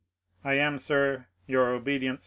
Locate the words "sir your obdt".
0.79-2.17